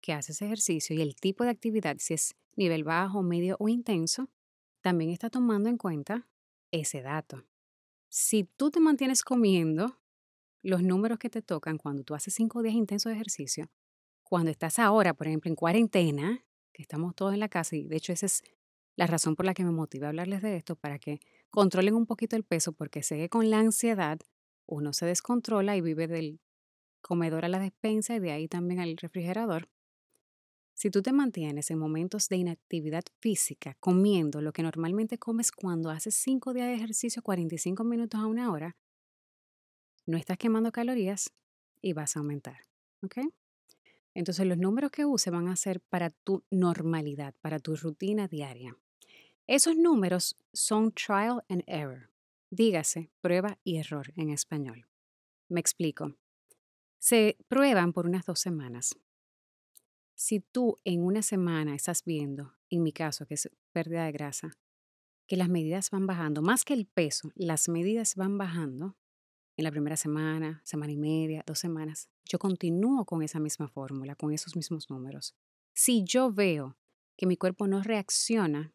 que 0.00 0.12
haces 0.12 0.42
ejercicio 0.42 0.94
y 0.94 1.00
el 1.00 1.16
tipo 1.16 1.42
de 1.44 1.50
actividad, 1.50 1.96
si 1.98 2.14
es 2.14 2.36
nivel 2.56 2.84
bajo, 2.84 3.22
medio 3.22 3.56
o 3.58 3.68
intenso, 3.68 4.28
también 4.80 5.10
está 5.10 5.30
tomando 5.30 5.68
en 5.70 5.78
cuenta 5.78 6.28
ese 6.70 7.00
dato. 7.00 7.44
Si 8.08 8.44
tú 8.44 8.70
te 8.70 8.80
mantienes 8.80 9.24
comiendo 9.24 9.98
los 10.62 10.82
números 10.82 11.18
que 11.18 11.30
te 11.30 11.42
tocan 11.42 11.78
cuando 11.78 12.04
tú 12.04 12.14
haces 12.14 12.34
cinco 12.34 12.62
días 12.62 12.74
intensos 12.74 13.10
de 13.10 13.14
ejercicio, 13.14 13.70
cuando 14.22 14.50
estás 14.50 14.78
ahora, 14.78 15.14
por 15.14 15.26
ejemplo, 15.26 15.48
en 15.48 15.56
cuarentena, 15.56 16.44
que 16.74 16.82
estamos 16.82 17.14
todos 17.16 17.32
en 17.34 17.40
la 17.40 17.48
casa, 17.48 17.76
y 17.76 17.84
de 17.84 17.96
hecho 17.96 18.12
esa 18.12 18.26
es 18.26 18.42
la 18.96 19.06
razón 19.06 19.36
por 19.36 19.46
la 19.46 19.54
que 19.54 19.64
me 19.64 19.70
motiva 19.72 20.08
a 20.08 20.10
hablarles 20.10 20.42
de 20.42 20.56
esto, 20.56 20.76
para 20.76 20.98
que 20.98 21.20
controlen 21.50 21.94
un 21.94 22.06
poquito 22.06 22.36
el 22.36 22.44
peso, 22.44 22.72
porque 22.72 23.02
sé 23.02 23.28
con 23.30 23.50
la 23.50 23.60
ansiedad 23.60 24.18
uno 24.66 24.92
se 24.92 25.06
descontrola 25.06 25.76
y 25.76 25.80
vive 25.80 26.08
del 26.08 26.40
comedor 27.02 27.44
a 27.44 27.48
la 27.48 27.58
despensa 27.58 28.16
y 28.16 28.20
de 28.20 28.32
ahí 28.32 28.48
también 28.48 28.80
al 28.80 28.96
refrigerador. 28.96 29.68
Si 30.74 30.90
tú 30.90 31.02
te 31.02 31.12
mantienes 31.12 31.70
en 31.70 31.78
momentos 31.78 32.28
de 32.28 32.36
inactividad 32.36 33.04
física 33.20 33.76
comiendo 33.80 34.40
lo 34.40 34.52
que 34.52 34.62
normalmente 34.62 35.18
comes 35.18 35.52
cuando 35.52 35.90
haces 35.90 36.14
5 36.16 36.52
días 36.52 36.68
de 36.68 36.74
ejercicio, 36.74 37.22
45 37.22 37.84
minutos 37.84 38.20
a 38.20 38.26
una 38.26 38.50
hora, 38.50 38.76
no 40.06 40.18
estás 40.18 40.38
quemando 40.38 40.72
calorías 40.72 41.32
y 41.80 41.92
vas 41.92 42.16
a 42.16 42.20
aumentar. 42.20 42.58
¿Ok? 43.02 43.18
Entonces 44.14 44.46
los 44.46 44.58
números 44.58 44.90
que 44.90 45.04
use 45.04 45.30
van 45.30 45.48
a 45.48 45.56
ser 45.56 45.80
para 45.80 46.10
tu 46.10 46.44
normalidad, 46.50 47.34
para 47.40 47.58
tu 47.58 47.76
rutina 47.76 48.28
diaria. 48.28 48.76
Esos 49.46 49.76
números 49.76 50.38
son 50.52 50.92
trial 50.92 51.44
and 51.48 51.64
error. 51.66 52.10
Dígase 52.50 53.10
prueba 53.20 53.58
y 53.64 53.76
error 53.76 54.12
en 54.16 54.30
español. 54.30 54.86
Me 55.48 55.60
explico. 55.60 56.16
Se 56.98 57.36
prueban 57.48 57.92
por 57.92 58.06
unas 58.06 58.24
dos 58.24 58.40
semanas. 58.40 58.96
Si 60.14 60.40
tú 60.40 60.76
en 60.84 61.02
una 61.02 61.22
semana 61.22 61.74
estás 61.74 62.04
viendo, 62.04 62.54
en 62.70 62.82
mi 62.82 62.92
caso, 62.92 63.26
que 63.26 63.34
es 63.34 63.50
pérdida 63.72 64.04
de 64.04 64.12
grasa, 64.12 64.56
que 65.26 65.36
las 65.36 65.48
medidas 65.48 65.90
van 65.90 66.06
bajando, 66.06 66.40
más 66.40 66.64
que 66.64 66.74
el 66.74 66.86
peso, 66.86 67.30
las 67.34 67.68
medidas 67.68 68.14
van 68.14 68.38
bajando 68.38 68.96
en 69.56 69.64
la 69.64 69.70
primera 69.70 69.96
semana, 69.96 70.60
semana 70.64 70.92
y 70.92 70.96
media, 70.96 71.44
dos 71.46 71.58
semanas, 71.58 72.08
yo 72.24 72.38
continúo 72.38 73.04
con 73.04 73.22
esa 73.22 73.38
misma 73.38 73.68
fórmula, 73.68 74.16
con 74.16 74.32
esos 74.32 74.56
mismos 74.56 74.90
números. 74.90 75.34
Si 75.72 76.04
yo 76.04 76.32
veo 76.32 76.76
que 77.16 77.26
mi 77.26 77.36
cuerpo 77.36 77.66
no 77.66 77.82
reacciona 77.82 78.72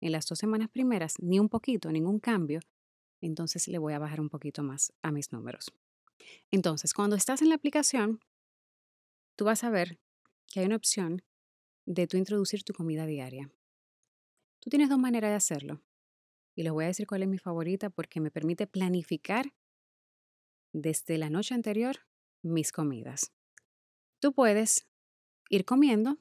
en 0.00 0.12
las 0.12 0.26
dos 0.26 0.38
semanas 0.38 0.68
primeras, 0.68 1.14
ni 1.20 1.38
un 1.38 1.48
poquito, 1.48 1.90
ningún 1.90 2.20
cambio, 2.20 2.60
entonces 3.20 3.68
le 3.68 3.78
voy 3.78 3.94
a 3.94 3.98
bajar 3.98 4.20
un 4.20 4.28
poquito 4.28 4.62
más 4.62 4.92
a 5.02 5.10
mis 5.10 5.32
números. 5.32 5.72
Entonces, 6.50 6.92
cuando 6.92 7.16
estás 7.16 7.40
en 7.40 7.48
la 7.48 7.54
aplicación, 7.54 8.20
tú 9.36 9.46
vas 9.46 9.64
a 9.64 9.70
ver 9.70 9.98
que 10.46 10.60
hay 10.60 10.66
una 10.66 10.76
opción 10.76 11.22
de 11.86 12.06
tú 12.06 12.16
introducir 12.16 12.62
tu 12.62 12.74
comida 12.74 13.06
diaria. 13.06 13.50
Tú 14.60 14.70
tienes 14.70 14.88
dos 14.88 14.98
maneras 14.98 15.30
de 15.30 15.36
hacerlo. 15.36 15.82
Y 16.54 16.62
les 16.62 16.72
voy 16.72 16.84
a 16.84 16.88
decir 16.88 17.06
cuál 17.06 17.22
es 17.22 17.28
mi 17.28 17.38
favorita 17.38 17.90
porque 17.90 18.20
me 18.20 18.30
permite 18.30 18.66
planificar 18.66 19.52
desde 20.74 21.16
la 21.16 21.30
noche 21.30 21.54
anterior 21.54 22.00
mis 22.42 22.72
comidas. 22.72 23.32
Tú 24.18 24.32
puedes 24.32 24.86
ir 25.48 25.64
comiendo 25.64 26.18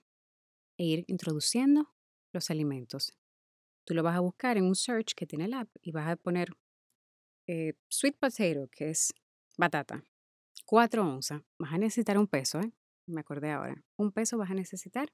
e 0.78 0.86
ir 0.86 1.06
introduciendo 1.08 1.94
los 2.32 2.50
alimentos. 2.50 3.18
Tú 3.84 3.94
lo 3.94 4.04
vas 4.04 4.16
a 4.16 4.22
buscar 4.22 4.58
en 4.58 4.66
un 4.66 4.76
search 4.76 5.16
que 5.16 5.26
tiene 5.26 5.46
el 5.46 5.54
app 5.54 5.70
y 5.82 5.92
vas 5.92 6.08
a 6.08 6.16
poner 6.16 6.56
eh, 7.48 7.74
sweet 7.90 8.16
potato, 8.18 8.70
que 8.72 8.92
es 8.92 9.14
batata, 9.58 10.04
4 10.66 11.04
onzas. 11.04 11.42
Vas 11.58 11.74
a 11.74 11.78
necesitar 11.78 12.18
un 12.18 12.28
peso, 12.28 12.62
¿eh? 12.62 12.72
me 13.08 13.22
acordé 13.22 13.52
ahora. 13.52 13.84
Un 13.98 14.12
peso 14.12 14.38
vas 14.38 14.52
a 14.52 14.54
necesitar. 14.54 15.12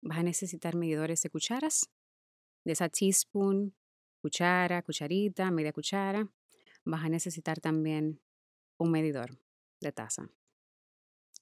Vas 0.00 0.18
a 0.18 0.22
necesitar 0.22 0.76
medidores 0.76 1.20
de 1.22 1.28
cucharas, 1.28 1.90
de 2.64 2.72
esa 2.72 2.88
teaspoon, 2.88 3.74
cuchara, 4.22 4.82
cucharita, 4.82 5.50
media 5.50 5.72
cuchara. 5.72 6.26
Vas 6.84 7.04
a 7.04 7.08
necesitar 7.10 7.60
también 7.60 8.22
un 8.80 8.90
medidor 8.90 9.38
de 9.80 9.92
taza. 9.92 10.30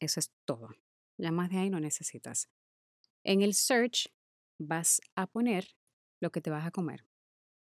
Eso 0.01 0.21
es 0.21 0.33
todo. 0.45 0.71
Ya 1.17 1.31
más 1.31 1.51
de 1.51 1.59
ahí 1.59 1.71
no 1.71 1.79
necesitas. 1.81 2.49
En 3.25 3.43
el 3.43 3.55
search 3.55 4.13
vas 4.59 5.01
a 5.15 5.27
poner 5.29 5.77
lo 6.21 6.31
que 6.31 6.41
te 6.41 6.51
vas 6.51 6.67
a 6.67 6.73
comer. 6.73 7.07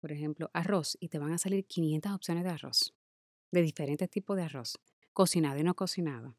Por 0.00 0.12
ejemplo, 0.12 0.50
arroz 0.54 0.96
y 0.98 1.08
te 1.08 1.18
van 1.18 1.32
a 1.32 1.38
salir 1.38 1.66
500 1.66 2.12
opciones 2.12 2.44
de 2.44 2.50
arroz, 2.50 2.94
de 3.52 3.62
diferentes 3.62 4.08
tipos 4.08 4.36
de 4.36 4.44
arroz, 4.44 4.78
cocinado 5.12 5.58
y 5.58 5.62
no 5.62 5.74
cocinado. 5.74 6.36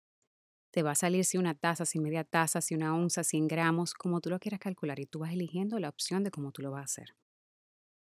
Te 0.71 0.81
va 0.81 0.91
a 0.91 0.95
salir 0.95 1.23
si 1.23 1.37
una 1.37 1.53
taza, 1.53 1.85
si 1.85 1.99
media 1.99 2.23
taza, 2.23 2.61
si 2.61 2.73
una 2.73 2.95
onza, 2.95 3.23
100 3.23 3.47
gramos, 3.47 3.93
como 3.93 4.19
tú 4.19 4.29
lo 4.29 4.39
quieras 4.39 4.59
calcular 4.59 4.99
y 4.99 5.05
tú 5.05 5.19
vas 5.19 5.33
eligiendo 5.33 5.79
la 5.79 5.89
opción 5.89 6.23
de 6.23 6.31
cómo 6.31 6.51
tú 6.51 6.61
lo 6.63 6.71
vas 6.71 6.81
a 6.81 6.85
hacer. 6.85 7.15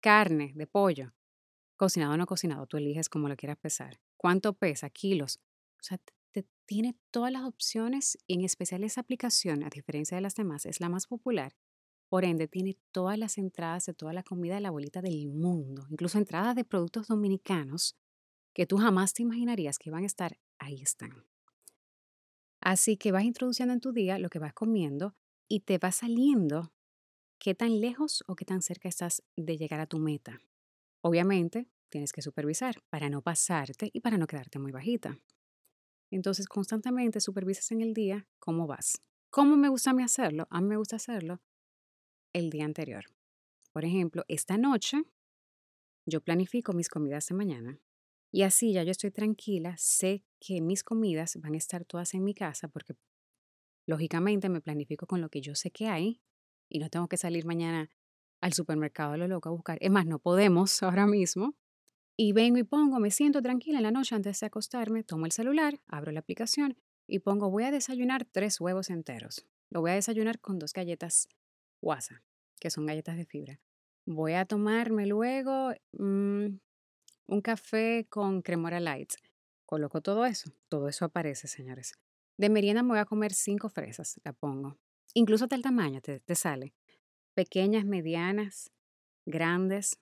Carne 0.01 0.53
de 0.55 0.67
pollo, 0.67 1.15
cocinado 1.77 2.15
o 2.15 2.17
no 2.17 2.27
cocinado, 2.27 2.67
tú 2.67 2.77
eliges 2.77 3.09
cómo 3.09 3.29
lo 3.29 3.37
quieras 3.37 3.59
pesar. 3.59 4.01
¿Cuánto 4.17 4.55
pesa? 4.55 4.91
Kilos. 4.91 5.41
O 5.81 5.83
sea, 5.83 5.99
te, 6.33 6.47
tiene 6.67 6.97
todas 7.11 7.33
las 7.33 7.45
opciones 7.45 8.19
y 8.27 8.35
en 8.35 8.45
especial 8.45 8.85
esa 8.85 9.01
aplicación, 9.01 9.63
a 9.63 9.69
diferencia 9.69 10.17
de 10.17 10.23
las 10.23 10.35
demás, 10.35 10.67
es 10.67 10.81
la 10.81 10.89
más 10.89 11.07
popular. 11.07 11.55
Por 12.09 12.25
ende, 12.25 12.49
tiene 12.49 12.79
todas 12.93 13.19
las 13.19 13.37
entradas 13.37 13.87
de 13.87 13.95
toda 13.95 14.13
la 14.13 14.23
comida 14.23 14.55
de 14.55 14.61
la 14.61 14.69
abuelita 14.69 15.03
del 15.03 15.29
mundo, 15.29 15.87
incluso 15.91 16.19
entradas 16.19 16.55
de 16.55 16.65
productos 16.65 17.09
dominicanos 17.09 17.97
que 18.55 18.67
tú 18.67 18.79
jamás 18.79 19.13
te 19.13 19.23
imaginarías 19.23 19.79
que 19.79 19.91
iban 19.91 20.05
a 20.05 20.07
estar, 20.07 20.39
ahí 20.59 20.81
están. 20.81 21.27
Así 22.61 22.97
que 22.97 23.13
vas 23.13 23.25
introduciendo 23.25 23.75
en 23.75 23.81
tu 23.81 23.93
día 23.93 24.19
lo 24.19 24.29
que 24.29 24.39
vas 24.39 24.55
comiendo 24.55 25.15
y 25.49 25.61
te 25.61 25.79
va 25.79 25.93
saliendo 25.93 26.73
qué 27.39 27.55
tan 27.55 27.81
lejos 27.81 28.25
o 28.27 28.35
qué 28.35 28.45
tan 28.45 28.63
cerca 28.63 28.89
estás 28.89 29.23
de 29.37 29.57
llegar 29.57 29.81
a 29.81 29.87
tu 29.87 29.99
meta. 29.99 30.41
Obviamente, 31.03 31.69
tienes 31.97 32.13
que 32.13 32.21
supervisar 32.21 32.77
para 32.91 33.09
no 33.09 33.23
pasarte 33.23 33.89
y 33.91 34.01
para 34.01 34.19
no 34.19 34.27
quedarte 34.27 34.59
muy 34.59 34.71
bajita. 34.71 35.19
Entonces, 36.11 36.47
constantemente 36.47 37.21
supervisas 37.21 37.73
en 37.73 37.81
el 37.81 37.95
día 37.95 38.29
cómo 38.39 38.67
vas. 38.67 39.01
¿Cómo 39.31 39.57
me 39.57 39.71
gusta 39.71 39.93
a 39.93 39.95
mí 39.95 40.03
hacerlo? 40.03 40.47
A 40.51 40.61
mí 40.61 40.69
me 40.69 40.77
gusta 40.77 40.97
hacerlo 40.97 41.41
el 42.35 42.51
día 42.51 42.67
anterior. 42.67 43.07
Por 43.73 43.87
ejemplo, 43.87 44.27
esta 44.29 44.59
noche 44.59 45.05
yo 46.07 46.21
planifico 46.21 46.75
mis 46.75 46.91
comidas 46.91 47.29
de 47.29 47.35
mañana 47.35 47.81
y 48.31 48.43
así 48.43 48.75
ya 48.75 48.83
yo 48.83 48.91
estoy 48.91 49.11
tranquila, 49.11 49.75
sé 49.79 50.23
que 50.39 50.61
mis 50.61 50.85
comidas 50.85 51.41
van 51.41 51.55
a 51.55 51.57
estar 51.59 51.87
todas 51.87 52.13
en 52.13 52.25
mi 52.25 52.35
casa 52.35 52.69
porque 52.69 52.95
lógicamente 53.87 54.51
me 54.51 54.61
planifico 54.61 55.07
con 55.07 55.23
lo 55.23 55.31
que 55.31 55.41
yo 55.41 55.55
sé 55.55 55.71
que 55.71 55.89
hay 55.89 56.21
y 56.69 56.79
no 56.79 56.91
tengo 56.91 57.09
que 57.09 57.17
salir 57.17 57.47
mañana 57.47 57.89
al 58.43 58.53
supermercado 58.53 59.15
a 59.15 59.17
lo 59.17 59.29
loco 59.29 59.49
a 59.49 59.53
buscar. 59.53 59.79
Es 59.81 59.91
más, 59.91 60.05
no 60.05 60.19
podemos 60.19 60.83
ahora 60.83 61.07
mismo. 61.07 61.57
Y 62.17 62.33
vengo 62.33 62.59
y 62.59 62.65
pongo, 62.65 62.99
me 62.99 63.11
siento 63.11 63.43
tranquila 63.43 63.79
en 63.79 63.83
la 63.85 63.91
noche 63.91 64.15
antes 64.15 64.41
de 64.41 64.47
acostarme, 64.47 65.03
tomo 65.03 65.27
el 65.27 65.33
celular, 65.33 65.81
abro 65.87 66.13
la 66.13 66.21
aplicación 66.21 66.77
y 67.07 67.19
pongo, 67.19 67.51
voy 67.51 67.65
a 67.65 67.71
desayunar 67.71 68.25
tres 68.25 68.61
huevos 68.61 68.89
enteros. 68.89 69.47
Lo 69.71 69.81
voy 69.83 69.91
a 69.91 69.95
desayunar 69.95 70.41
con 70.41 70.59
dos 70.59 70.73
galletas 70.73 71.29
guasa, 71.83 72.23
que 72.59 72.71
son 72.71 72.87
galletas 72.87 73.17
de 73.17 73.27
fibra. 73.27 73.61
Voy 74.07 74.33
a 74.33 74.47
tomarme 74.47 75.07
luego 75.07 75.73
mm, 75.93 76.47
un 77.27 77.41
café 77.43 78.07
con 78.09 78.41
cremora 78.41 78.81
light. 78.81 79.13
Coloco 79.67 80.01
todo 80.01 80.25
eso. 80.25 80.53
Todo 80.69 80.89
eso 80.89 81.05
aparece, 81.05 81.49
señores. 81.49 81.93
De 82.39 82.49
merienda 82.49 82.83
me 82.83 82.91
voy 82.91 82.99
a 82.99 83.05
comer 83.05 83.33
cinco 83.35 83.69
fresas, 83.69 84.21
la 84.25 84.33
pongo. 84.33 84.79
Incluso 85.15 85.45
hasta 85.45 85.61
tamaño 85.61 86.01
te, 86.01 86.21
te 86.21 86.35
sale. 86.35 86.73
Pequeñas, 87.35 87.85
medianas, 87.85 88.71
grandes. 89.27 89.99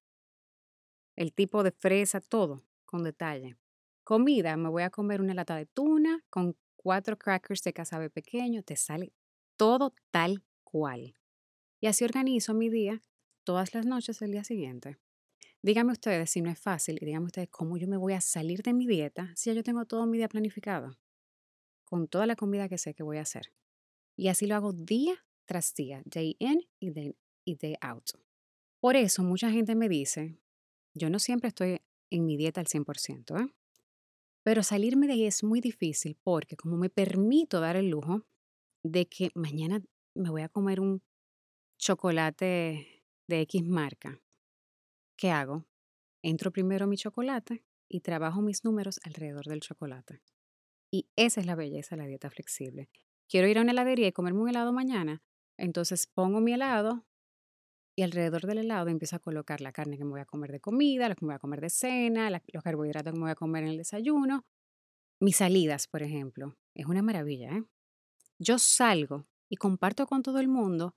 El 1.16 1.32
tipo 1.32 1.62
de 1.62 1.72
fresa, 1.72 2.20
todo 2.20 2.64
con 2.84 3.04
detalle. 3.04 3.56
Comida, 4.02 4.56
me 4.56 4.68
voy 4.68 4.82
a 4.82 4.90
comer 4.90 5.20
una 5.20 5.34
lata 5.34 5.56
de 5.56 5.66
tuna 5.66 6.24
con 6.30 6.56
cuatro 6.76 7.18
crackers 7.18 7.62
de 7.62 7.72
casabe 7.72 8.10
pequeño. 8.10 8.62
Te 8.62 8.76
sale 8.76 9.12
todo 9.56 9.94
tal 10.10 10.42
cual. 10.62 11.14
Y 11.80 11.86
así 11.86 12.04
organizo 12.04 12.54
mi 12.54 12.68
día 12.68 13.02
todas 13.44 13.74
las 13.74 13.86
noches 13.86 14.18
del 14.18 14.32
día 14.32 14.44
siguiente. 14.44 14.98
Díganme 15.62 15.92
ustedes 15.92 16.30
si 16.30 16.42
no 16.42 16.50
es 16.50 16.58
fácil 16.58 16.98
y 17.00 17.06
díganme 17.06 17.26
ustedes 17.26 17.48
cómo 17.48 17.78
yo 17.78 17.88
me 17.88 17.96
voy 17.96 18.12
a 18.12 18.20
salir 18.20 18.62
de 18.62 18.74
mi 18.74 18.86
dieta 18.86 19.32
si 19.34 19.48
ya 19.48 19.54
yo 19.54 19.62
tengo 19.62 19.86
todo 19.86 20.04
mi 20.06 20.18
día 20.18 20.28
planificado, 20.28 20.98
con 21.84 22.06
toda 22.06 22.26
la 22.26 22.36
comida 22.36 22.68
que 22.68 22.76
sé 22.76 22.92
que 22.92 23.02
voy 23.02 23.16
a 23.16 23.22
hacer. 23.22 23.52
Y 24.16 24.28
así 24.28 24.46
lo 24.46 24.56
hago 24.56 24.72
día 24.72 25.24
tras 25.46 25.74
día, 25.74 26.02
day 26.04 26.36
in 26.38 26.66
y 26.80 26.90
day, 26.90 27.16
y 27.44 27.56
day 27.56 27.76
out. 27.80 28.10
Por 28.78 28.96
eso 28.96 29.22
mucha 29.22 29.50
gente 29.50 29.74
me 29.74 29.88
dice, 29.88 30.38
yo 30.94 31.10
no 31.10 31.18
siempre 31.18 31.48
estoy 31.48 31.80
en 32.10 32.26
mi 32.26 32.36
dieta 32.36 32.60
al 32.60 32.66
100%, 32.66 33.40
¿eh? 33.40 33.54
pero 34.42 34.62
salirme 34.62 35.06
de 35.06 35.14
ahí 35.14 35.24
es 35.24 35.42
muy 35.42 35.60
difícil 35.60 36.16
porque 36.22 36.56
como 36.56 36.76
me 36.76 36.90
permito 36.90 37.60
dar 37.60 37.76
el 37.76 37.90
lujo 37.90 38.26
de 38.82 39.06
que 39.06 39.30
mañana 39.34 39.82
me 40.14 40.30
voy 40.30 40.42
a 40.42 40.48
comer 40.48 40.80
un 40.80 41.02
chocolate 41.78 43.02
de 43.26 43.40
X 43.40 43.64
marca 43.64 44.20
¿Qué 45.16 45.30
hago? 45.30 45.66
Entro 46.22 46.50
primero 46.50 46.86
mi 46.86 46.96
chocolate 46.96 47.64
y 47.88 48.00
trabajo 48.00 48.42
mis 48.42 48.64
números 48.64 48.98
alrededor 49.04 49.46
del 49.46 49.60
chocolate. 49.60 50.22
Y 50.90 51.08
esa 51.16 51.40
es 51.40 51.46
la 51.46 51.54
belleza 51.54 51.94
de 51.94 52.02
la 52.02 52.08
dieta 52.08 52.30
flexible. 52.30 52.88
Quiero 53.28 53.46
ir 53.48 53.58
a 53.58 53.62
una 53.62 53.72
heladería 53.72 54.08
y 54.08 54.12
comerme 54.12 54.40
un 54.40 54.48
helado 54.48 54.72
mañana. 54.72 55.22
Entonces 55.56 56.06
pongo 56.06 56.40
mi 56.40 56.52
helado 56.52 57.06
y 57.96 58.02
alrededor 58.02 58.46
del 58.46 58.58
helado 58.58 58.88
empiezo 58.88 59.16
a 59.16 59.20
colocar 59.20 59.60
la 59.60 59.72
carne 59.72 59.96
que 59.96 60.04
me 60.04 60.10
voy 60.10 60.20
a 60.20 60.26
comer 60.26 60.50
de 60.50 60.60
comida, 60.60 61.08
lo 61.08 61.14
que 61.14 61.24
me 61.24 61.28
voy 61.28 61.36
a 61.36 61.38
comer 61.38 61.60
de 61.60 61.70
cena, 61.70 62.30
los 62.30 62.62
carbohidratos 62.62 63.12
que 63.12 63.18
me 63.18 63.24
voy 63.24 63.30
a 63.30 63.36
comer 63.36 63.64
en 63.64 63.70
el 63.70 63.76
desayuno. 63.76 64.44
Mis 65.20 65.36
salidas, 65.36 65.86
por 65.86 66.02
ejemplo. 66.02 66.56
Es 66.74 66.86
una 66.86 67.02
maravilla, 67.02 67.56
¿eh? 67.56 67.64
Yo 68.38 68.58
salgo 68.58 69.26
y 69.48 69.56
comparto 69.56 70.06
con 70.06 70.22
todo 70.22 70.40
el 70.40 70.48
mundo 70.48 70.96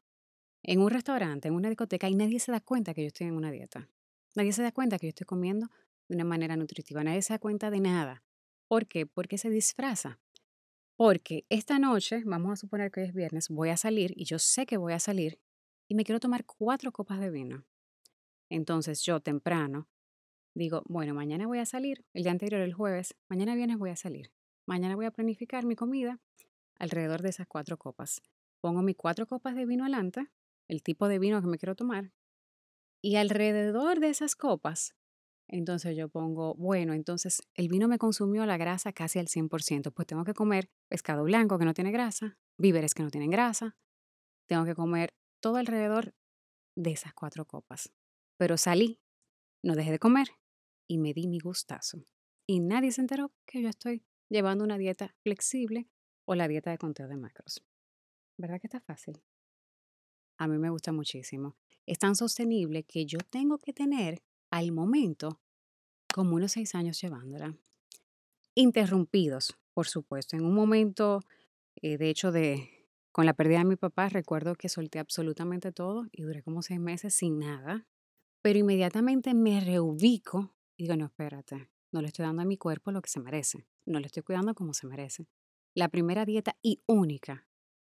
en 0.63 0.81
un 0.81 0.89
restaurante, 0.89 1.47
en 1.47 1.53
una 1.53 1.69
discoteca, 1.69 2.09
y 2.09 2.15
nadie 2.15 2.39
se 2.39 2.51
da 2.51 2.59
cuenta 2.59 2.93
que 2.93 3.01
yo 3.03 3.07
estoy 3.07 3.27
en 3.27 3.35
una 3.35 3.51
dieta. 3.51 3.89
Nadie 4.35 4.53
se 4.53 4.63
da 4.63 4.71
cuenta 4.71 4.97
que 4.97 5.07
yo 5.07 5.09
estoy 5.09 5.25
comiendo 5.25 5.67
de 6.09 6.15
una 6.15 6.25
manera 6.25 6.55
nutritiva. 6.55 7.03
Nadie 7.03 7.21
se 7.21 7.33
da 7.33 7.39
cuenta 7.39 7.69
de 7.69 7.79
nada. 7.79 8.23
¿Por 8.67 8.87
qué? 8.87 9.05
Porque 9.05 9.37
se 9.37 9.49
disfraza. 9.49 10.19
Porque 10.95 11.45
esta 11.49 11.77
noche, 11.77 12.23
vamos 12.25 12.53
a 12.53 12.55
suponer 12.55 12.91
que 12.91 13.01
hoy 13.01 13.07
es 13.07 13.13
viernes, 13.13 13.49
voy 13.49 13.69
a 13.69 13.77
salir 13.77 14.13
y 14.15 14.25
yo 14.25 14.39
sé 14.39 14.65
que 14.65 14.77
voy 14.77 14.93
a 14.93 14.99
salir 14.99 15.39
y 15.87 15.95
me 15.95 16.03
quiero 16.03 16.19
tomar 16.19 16.45
cuatro 16.45 16.91
copas 16.91 17.19
de 17.19 17.29
vino. 17.29 17.65
Entonces 18.49 19.03
yo 19.03 19.19
temprano 19.19 19.87
digo, 20.53 20.83
bueno, 20.87 21.13
mañana 21.13 21.47
voy 21.47 21.59
a 21.59 21.65
salir, 21.65 22.05
el 22.13 22.23
día 22.23 22.31
anterior, 22.31 22.61
el 22.61 22.73
jueves, 22.73 23.15
mañana 23.29 23.55
viernes 23.55 23.77
voy 23.77 23.91
a 23.91 23.95
salir. 23.95 24.31
Mañana 24.65 24.95
voy 24.95 25.05
a 25.05 25.11
planificar 25.11 25.65
mi 25.65 25.75
comida 25.75 26.19
alrededor 26.79 27.21
de 27.21 27.29
esas 27.29 27.47
cuatro 27.47 27.77
copas. 27.77 28.21
Pongo 28.59 28.81
mis 28.81 28.95
cuatro 28.95 29.27
copas 29.27 29.55
de 29.55 29.65
vino 29.65 29.83
adelante, 29.83 30.27
el 30.67 30.81
tipo 30.83 31.07
de 31.07 31.19
vino 31.19 31.41
que 31.41 31.47
me 31.47 31.57
quiero 31.57 31.75
tomar, 31.75 32.11
y 33.01 33.15
alrededor 33.15 33.99
de 33.99 34.09
esas 34.09 34.35
copas, 34.35 34.95
entonces 35.47 35.95
yo 35.95 36.09
pongo, 36.09 36.55
bueno, 36.55 36.93
entonces 36.93 37.41
el 37.53 37.69
vino 37.69 37.87
me 37.87 37.97
consumió 37.97 38.45
la 38.45 38.57
grasa 38.57 38.91
casi 38.91 39.19
al 39.19 39.27
100%, 39.27 39.91
pues 39.91 40.07
tengo 40.07 40.25
que 40.25 40.33
comer 40.33 40.69
pescado 40.89 41.23
blanco 41.23 41.57
que 41.57 41.65
no 41.65 41.73
tiene 41.73 41.91
grasa, 41.91 42.37
víveres 42.57 42.93
que 42.93 43.03
no 43.03 43.09
tienen 43.09 43.29
grasa, 43.29 43.77
tengo 44.47 44.65
que 44.65 44.75
comer 44.75 45.13
todo 45.39 45.57
alrededor 45.57 46.13
de 46.75 46.91
esas 46.91 47.13
cuatro 47.13 47.45
copas. 47.45 47.91
Pero 48.37 48.57
salí, 48.57 48.99
no 49.63 49.75
dejé 49.75 49.91
de 49.91 49.99
comer 49.99 50.27
y 50.87 50.97
me 50.97 51.13
di 51.13 51.27
mi 51.27 51.39
gustazo. 51.39 52.03
Y 52.45 52.59
nadie 52.59 52.91
se 52.91 53.01
enteró 53.01 53.33
que 53.45 53.61
yo 53.61 53.69
estoy 53.69 54.03
llevando 54.29 54.63
una 54.63 54.77
dieta 54.77 55.15
flexible 55.23 55.87
o 56.25 56.35
la 56.35 56.47
dieta 56.47 56.71
de 56.71 56.77
conteo 56.77 57.07
de 57.07 57.17
macros. 57.17 57.63
¿Verdad 58.37 58.59
que 58.61 58.67
está 58.67 58.79
fácil? 58.79 59.21
A 60.37 60.47
mí 60.47 60.57
me 60.57 60.69
gusta 60.69 60.91
muchísimo. 60.91 61.55
Es 61.85 61.99
tan 61.99 62.15
sostenible 62.15 62.83
que 62.83 63.05
yo 63.05 63.17
tengo 63.29 63.57
que 63.57 63.73
tener 63.73 64.21
al 64.51 64.71
momento 64.71 65.41
como 66.13 66.35
unos 66.35 66.51
seis 66.51 66.75
años 66.75 67.01
llevándola. 67.01 67.57
Interrumpidos, 68.55 69.57
por 69.73 69.87
supuesto. 69.87 70.35
En 70.35 70.45
un 70.45 70.53
momento, 70.53 71.21
eh, 71.75 71.97
de 71.97 72.09
hecho, 72.09 72.31
de 72.31 72.76
con 73.17 73.25
la 73.25 73.33
pérdida 73.33 73.57
de 73.57 73.65
mi 73.65 73.75
papá, 73.77 74.09
recuerdo 74.09 74.53
que 74.53 74.69
solté 74.69 74.99
absolutamente 74.99 75.71
todo 75.71 76.05
y 76.11 76.21
duré 76.21 76.43
como 76.43 76.61
seis 76.61 76.79
meses 76.79 77.15
sin 77.15 77.39
nada. 77.39 77.87
Pero 78.43 78.59
inmediatamente 78.59 79.33
me 79.33 79.59
reubico 79.59 80.55
y 80.77 80.83
digo, 80.83 80.95
no, 80.95 81.05
espérate, 81.05 81.67
no 81.91 82.01
le 82.01 82.09
estoy 82.09 82.25
dando 82.25 82.43
a 82.43 82.45
mi 82.45 82.57
cuerpo 82.57 82.91
lo 82.91 83.01
que 83.01 83.09
se 83.09 83.19
merece. 83.19 83.65
No 83.87 83.99
le 83.99 84.05
estoy 84.05 84.21
cuidando 84.21 84.53
como 84.53 84.75
se 84.75 84.85
merece. 84.85 85.27
La 85.73 85.89
primera 85.89 86.25
dieta 86.25 86.57
y 86.61 86.83
única 86.85 87.47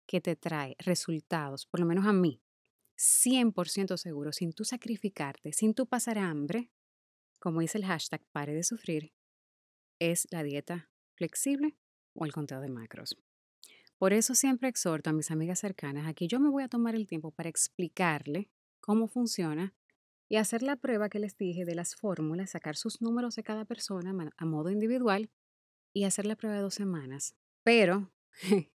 que 0.06 0.22
te 0.22 0.36
trae 0.36 0.76
resultados, 0.78 1.66
por 1.66 1.80
lo 1.80 1.88
menos 1.88 2.06
a 2.06 2.14
mí, 2.14 2.44
100% 2.96 3.98
seguro, 3.98 4.32
sin 4.32 4.54
tú 4.54 4.64
sacrificarte, 4.64 5.54
sin 5.54 5.74
tú 5.74 5.88
pasar 5.88 6.20
hambre, 6.20 6.70
como 7.40 7.62
dice 7.62 7.80
el 7.80 7.86
hashtag 7.86 8.24
pare 8.32 8.54
de 8.54 8.62
sufrir, 8.62 9.12
es 10.00 10.28
la 10.30 10.44
dieta 10.44 10.92
flexible 11.16 11.80
o 12.14 12.26
el 12.26 12.32
conteo 12.32 12.62
de 12.62 12.70
macros. 12.70 13.18
Por 13.98 14.14
eso 14.14 14.36
siempre 14.36 14.68
exhorto 14.68 15.10
a 15.10 15.14
mis 15.14 15.32
amigas 15.32 15.60
cercanas 15.60 16.08
a 16.08 16.14
que 16.14 16.28
yo 16.28 16.40
me 16.40 16.50
voy 16.50 16.64
a 16.64 16.68
tomar 16.68 16.96
el 16.96 17.08
tiempo 17.08 17.32
para 17.32 17.50
explicarle 17.50 18.50
cómo 18.82 19.08
funciona 19.08 19.74
y 20.28 20.38
hacer 20.38 20.64
la 20.64 20.76
prueba 20.76 21.10
que 21.10 21.20
les 21.20 21.38
dije 21.38 21.66
de 21.66 21.76
las 21.76 21.96
fórmulas, 21.96 22.52
sacar 22.52 22.76
sus 22.76 23.02
números 23.02 23.36
de 23.36 23.44
cada 23.44 23.66
persona 23.66 24.14
a 24.38 24.46
modo 24.46 24.70
individual 24.70 25.30
y 25.94 26.04
hacer 26.04 26.26
la 26.26 26.36
prueba 26.36 26.56
de 26.58 26.64
dos 26.64 26.76
semanas. 26.76 27.36
Pero 27.64 28.12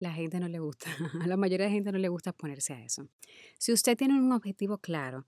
la 0.00 0.12
gente 0.12 0.38
no 0.38 0.48
le 0.48 0.58
gusta, 0.58 0.90
a 1.22 1.26
la 1.26 1.36
mayoría 1.36 1.66
de 1.66 1.72
gente 1.72 1.92
no 1.92 1.98
le 1.98 2.08
gusta 2.08 2.32
ponerse 2.32 2.74
a 2.74 2.84
eso. 2.84 3.08
Si 3.58 3.72
usted 3.72 3.96
tiene 3.96 4.14
un 4.14 4.32
objetivo 4.32 4.78
claro 4.78 5.26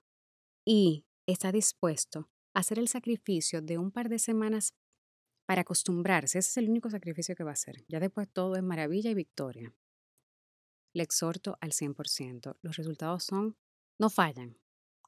y 0.64 1.06
está 1.26 1.50
dispuesto 1.50 2.28
a 2.52 2.60
hacer 2.60 2.78
el 2.78 2.88
sacrificio 2.88 3.62
de 3.62 3.78
un 3.78 3.90
par 3.90 4.08
de 4.08 4.18
semanas 4.18 4.74
para 5.48 5.62
acostumbrarse. 5.62 6.38
Ese 6.38 6.50
es 6.50 6.56
el 6.58 6.68
único 6.68 6.90
sacrificio 6.90 7.34
que 7.34 7.42
va 7.42 7.52
a 7.52 7.54
hacer. 7.54 7.82
Ya 7.88 8.00
después 8.00 8.28
todo 8.30 8.56
es 8.56 8.62
maravilla 8.62 9.10
y 9.10 9.14
victoria. 9.14 9.74
Le 10.92 11.02
exhorto 11.02 11.56
al 11.62 11.70
100%. 11.70 12.58
Los 12.60 12.76
resultados 12.76 13.24
son, 13.24 13.56
no 13.98 14.10
fallan. 14.10 14.58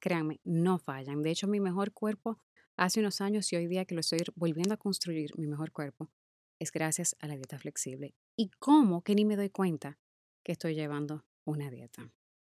Créanme, 0.01 0.41
no 0.43 0.79
fallan. 0.79 1.23
De 1.23 1.31
hecho, 1.31 1.47
mi 1.47 1.61
mejor 1.61 1.93
cuerpo 1.93 2.39
hace 2.79 3.01
unos 3.01 3.21
años 3.21 3.53
y 3.53 3.57
hoy 3.57 3.67
día 3.67 3.85
que 3.85 3.95
lo 3.95 4.01
estoy 4.01 4.21
volviendo 4.35 4.73
a 4.73 4.79
construir, 4.79 5.31
mi 5.37 5.47
mejor 5.47 5.73
cuerpo, 5.73 6.09
es 6.59 6.73
gracias 6.73 7.15
a 7.19 7.27
la 7.27 7.35
dieta 7.35 7.59
flexible. 7.59 8.15
¿Y 8.35 8.49
cómo? 8.59 9.03
Que 9.03 9.15
ni 9.15 9.27
me 9.27 9.37
doy 9.37 9.51
cuenta 9.51 9.99
que 10.43 10.53
estoy 10.53 10.75
llevando 10.75 11.27
una 11.45 11.69
dieta. 11.69 12.11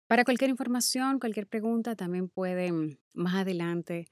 Para 0.08 0.24
cualquier 0.24 0.50
información, 0.50 1.20
cualquier 1.20 1.46
pregunta, 1.46 1.94
también 1.94 2.28
pueden 2.28 2.98
más 3.14 3.36
adelante 3.36 4.08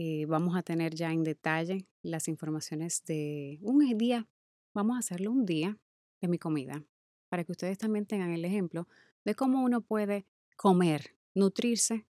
eh, 0.00 0.26
vamos 0.26 0.56
a 0.56 0.62
tener 0.62 0.94
ya 0.94 1.10
en 1.10 1.24
detalle 1.24 1.84
las 2.08 2.28
informaciones 2.28 3.04
de 3.04 3.58
un 3.62 3.78
día. 3.96 4.28
Vamos 4.74 4.96
a 4.96 5.00
hacerlo 5.00 5.30
un 5.30 5.46
día 5.46 5.78
de 6.20 6.28
mi 6.28 6.38
comida 6.38 6.84
para 7.28 7.44
que 7.44 7.52
ustedes 7.52 7.78
también 7.78 8.06
tengan 8.06 8.30
el 8.30 8.44
ejemplo 8.44 8.88
de 9.24 9.34
cómo 9.34 9.62
uno 9.62 9.80
puede 9.80 10.26
comer, 10.56 11.16
nutrirse 11.34 12.06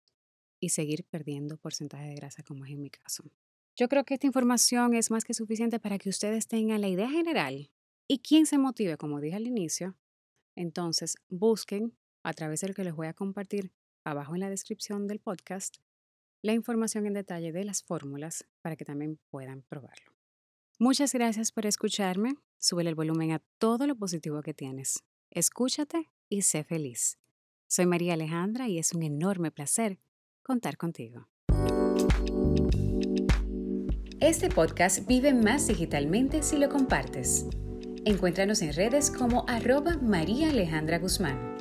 y 0.60 0.70
seguir 0.70 1.04
perdiendo 1.06 1.58
porcentaje 1.58 2.08
de 2.08 2.16
grasa 2.16 2.44
como 2.44 2.66
es 2.66 2.72
en 2.72 2.82
mi 2.82 2.90
caso. 2.90 3.24
Yo 3.76 3.88
creo 3.88 4.04
que 4.04 4.16
esta 4.16 4.28
información 4.28 4.94
es 4.94 5.12
más 5.12 5.24
que 5.24 5.34
suficiente 5.34 5.80
para 5.80 5.98
que 5.98 6.10
ustedes 6.10 6.48
tengan 6.48 6.82
la 6.82 6.88
idea 6.88 7.10
general 7.10 7.72
y 8.08 8.20
quien 8.20 8.46
se 8.46 8.58
motive, 8.58 8.98
como 8.98 9.20
dije 9.20 9.36
al 9.36 9.48
inicio. 9.48 9.96
Entonces, 10.56 11.18
busquen 11.30 11.96
a 12.24 12.34
través 12.34 12.62
de 12.62 12.70
lo 12.70 12.74
que 12.74 12.84
les 12.84 12.96
voy 12.96 13.08
a 13.08 13.14
compartir 13.14 13.72
abajo 14.04 14.36
en 14.36 14.42
la 14.42 14.50
descripción 14.50 15.08
del 15.08 15.20
podcast 15.20 15.78
la 16.44 16.54
información 16.54 17.08
en 17.08 17.14
detalle 17.14 17.52
de 17.52 17.64
las 17.64 17.82
fórmulas 17.84 18.46
para 18.62 18.76
que 18.76 18.86
también 18.86 19.18
puedan 19.30 19.64
probarlo. 19.64 20.12
Muchas 20.78 21.14
gracias 21.14 21.52
por 21.52 21.66
escucharme. 21.66 22.36
Sube 22.60 22.84
el 22.84 22.96
volumen 22.96 23.32
a 23.32 23.42
todo 23.58 23.88
lo 23.88 23.96
positivo 23.96 24.42
que 24.42 24.54
tienes. 24.54 25.04
Escúchate 25.32 26.12
y 26.30 26.42
sé 26.42 26.64
feliz. 26.64 27.18
Soy 27.68 27.86
María 27.86 28.14
Alejandra 28.14 28.68
y 28.68 28.78
es 28.78 28.94
un 28.94 29.04
enorme 29.04 29.52
placer 29.52 30.00
contar 30.44 30.78
contigo. 30.78 31.30
Este 34.20 34.50
podcast 34.50 35.08
vive 35.08 35.34
más 35.34 35.68
digitalmente 35.68 36.44
si 36.44 36.58
lo 36.58 36.70
compartes. 36.70 37.46
Encuéntranos 38.06 38.62
en 38.62 38.74
redes 38.74 39.10
como 39.10 39.46
arroba 39.48 39.98
María 39.98 40.50
Alejandra 40.50 41.00
Guzmán. 41.00 41.56